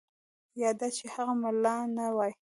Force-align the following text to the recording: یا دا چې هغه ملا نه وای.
یا 0.61 0.69
دا 0.79 0.87
چې 0.97 1.05
هغه 1.15 1.33
ملا 1.43 1.75
نه 1.95 2.05
وای. 2.15 2.31